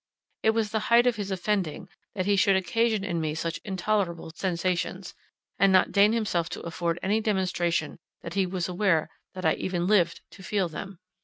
[0.41, 4.31] It was the height of his offending, that he should occasion in me such intolerable
[4.31, 5.13] sensations,
[5.59, 9.85] and not deign himself to afford any demonstration that he was aware that I even
[9.85, 10.97] lived to feel them.